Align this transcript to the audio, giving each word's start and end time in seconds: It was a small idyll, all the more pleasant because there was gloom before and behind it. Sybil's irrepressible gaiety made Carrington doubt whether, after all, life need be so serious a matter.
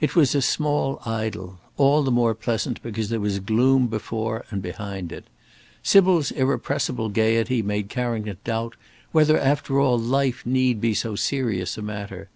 It 0.00 0.16
was 0.16 0.34
a 0.34 0.42
small 0.42 1.00
idyll, 1.06 1.60
all 1.76 2.02
the 2.02 2.10
more 2.10 2.34
pleasant 2.34 2.82
because 2.82 3.10
there 3.10 3.20
was 3.20 3.38
gloom 3.38 3.86
before 3.86 4.44
and 4.50 4.60
behind 4.60 5.12
it. 5.12 5.28
Sybil's 5.84 6.32
irrepressible 6.32 7.10
gaiety 7.10 7.62
made 7.62 7.88
Carrington 7.88 8.38
doubt 8.42 8.74
whether, 9.12 9.38
after 9.38 9.78
all, 9.78 9.96
life 9.96 10.44
need 10.44 10.80
be 10.80 10.94
so 10.94 11.14
serious 11.14 11.78
a 11.78 11.82
matter. 11.82 12.28